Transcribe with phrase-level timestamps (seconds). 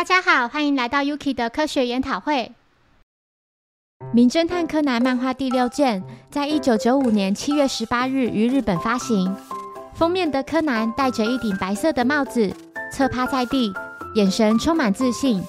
[0.00, 2.52] 大家好，欢迎来到 Yuki 的科学研讨会。
[4.14, 9.36] 《名侦探柯南》漫画第六卷，在一九九五年七月十八日于日本发行。
[9.92, 12.50] 封面的柯南戴着一顶白色的帽子，
[12.90, 13.74] 侧趴在地，
[14.14, 15.44] 眼神充满自信。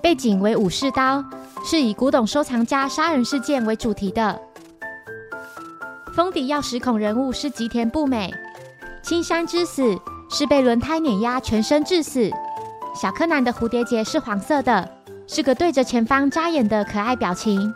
[0.00, 1.24] 背景为武士刀，
[1.64, 4.40] 是以古董收藏家杀人事件为主题的。
[6.14, 8.32] 封底钥匙孔人物是吉田不美。
[9.02, 9.98] 青山之死
[10.30, 12.30] 是被轮胎碾压全身致死。
[12.96, 14.88] 小柯南的蝴蝶结是黄色的，
[15.26, 17.72] 是个对着前方眨眼的可爱表情。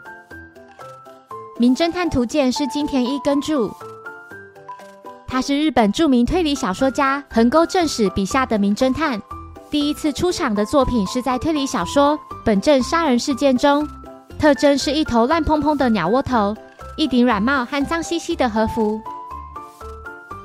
[1.59, 3.71] 名侦探图鉴是金田一耕助，
[5.27, 9.21] 他是日本著名推理小说家横沟正史笔下的名侦探。
[9.71, 13.87] 第一次出场的作品是在推理小说《本镇杀人事件》中，
[14.39, 16.57] 特征是一头乱蓬蓬的鸟窝头，
[16.97, 18.99] 一顶软帽和脏兮兮的和服。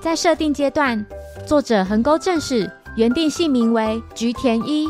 [0.01, 1.03] 在设定阶段，
[1.47, 4.87] 作者横沟正史原定姓名为菊田一，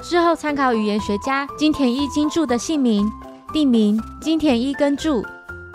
[0.00, 3.10] 之后参考语言学家金田一金柱的姓名，
[3.52, 5.24] 地名金田一根柱。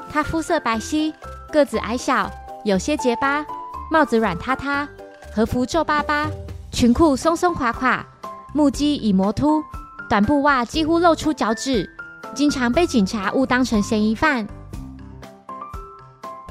[0.10, 1.14] 他肤色白皙，
[1.52, 2.32] 个子矮小，
[2.64, 3.46] 有些结巴，
[3.92, 4.88] 帽子软塌塌，
[5.36, 6.30] 和服皱巴巴。
[6.72, 8.06] 裙裤松松垮垮，
[8.54, 9.62] 木屐已磨秃，
[10.10, 11.90] 短布袜几乎露出脚趾，
[12.34, 14.48] 经常被警察误当成嫌疑犯。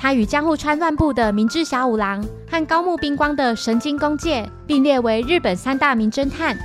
[0.03, 6.59] 他与江户川乱步的明智小五郎和高木彬光的神经公介并列为日本三大名侦探。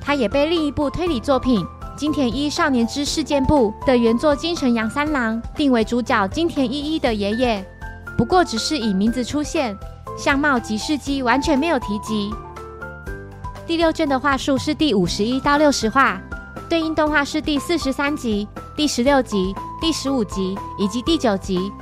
[0.00, 1.60] 他也被另一部推理作品
[1.96, 7.66] 《金田一少年之事件簿》的原作金城阳三郎定为主角金田一一的爷爷，
[8.16, 9.76] 不过只是以名字出现，
[10.16, 12.30] 相貌及事迹完全没有提及。
[13.66, 16.22] 第六卷的话数是第五十一到六十话，
[16.68, 21.72] 对应动画是第四十三集、第十六集、第十五集以及第九集。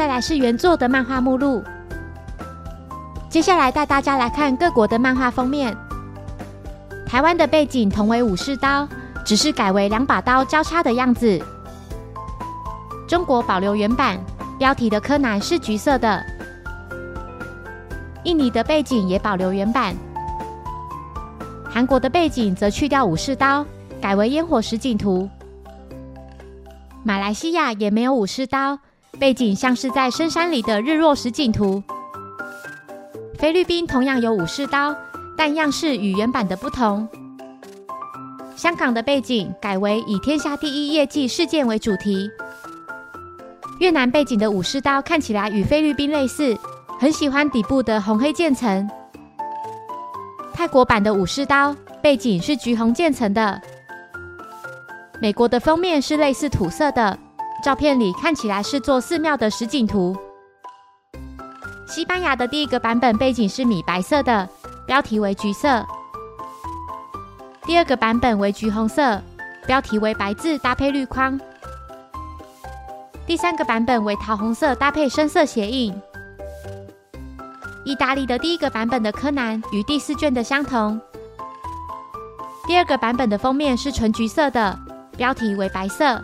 [0.00, 1.62] 再来是原作的漫画目录。
[3.28, 5.76] 接下来带大家来看各国的漫画封面。
[7.06, 8.88] 台湾的背景同为武士刀，
[9.26, 11.38] 只是改为两把刀交叉的样子。
[13.06, 14.18] 中国保留原版，
[14.58, 16.24] 标题的柯南是橘色的。
[18.24, 19.94] 印尼的背景也保留原版。
[21.68, 23.66] 韩国的背景则去掉武士刀，
[24.00, 25.28] 改为烟火实景图。
[27.04, 28.78] 马来西亚也没有武士刀，
[29.20, 31.82] 背景像是在深山里的日落实景图。
[33.38, 34.96] 菲律宾同样有武士刀，
[35.36, 37.06] 但样式与原版的不同。
[38.56, 42.30] 香港的背景改为以天下第一业绩事件为主题。
[43.78, 46.56] 越南背景的武士刀看起来与菲律宾类似，
[46.98, 48.88] 很喜欢底部的红黑渐层。
[50.54, 53.60] 泰国版的武士刀背景是橘红渐层的。
[55.20, 57.18] 美国的封面是类似土色的，
[57.62, 60.16] 照片里看起来是座寺庙的实景图。
[61.86, 64.48] 西班牙的第一个版本背景是米白色的，
[64.86, 65.84] 标题为橘色。
[67.66, 69.20] 第二个版本为橘红色，
[69.66, 71.38] 标题为白字搭配绿框。
[73.26, 75.94] 第三个版本为桃红色搭配深色斜印。
[77.84, 81.00] 意大利的第一个版本的柯南与第四卷的相同。
[82.66, 84.78] 第二个版本的封面是纯橘色的，
[85.16, 86.22] 标题为白色。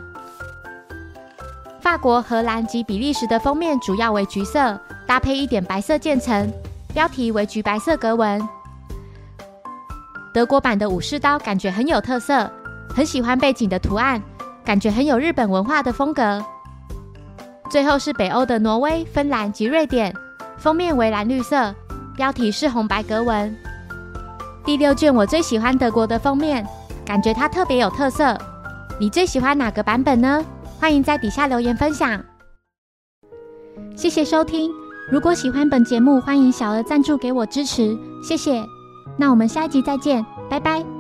[1.87, 4.77] 法国、荷兰及比利时的封面主要为橘色，
[5.07, 6.53] 搭配一点白色渐层，
[6.93, 8.43] 标题为橘白色格纹。
[10.35, 12.51] 德国版的武士刀感觉很有特色，
[12.93, 14.21] 很喜欢背景的图案，
[14.65, 16.45] 感觉很有日本文化的风格。
[17.71, 20.13] 最后是北欧的挪威、芬兰及瑞典。
[20.59, 21.73] 封面为蓝绿色，
[22.17, 23.57] 标题是红白格纹。
[24.65, 26.67] 第六卷我最喜欢德国的封面，
[27.05, 28.37] 感觉它特别有特色。
[28.99, 30.45] 你最喜欢哪个版本呢？
[30.87, 32.25] 欢迎在底下留言分享。
[33.97, 34.71] 谢谢收听，
[35.11, 38.65] 如果喜欢本节目，欢迎小额赞助给我支持，谢谢。
[39.19, 40.96] 那我们下一集再见，拜拜。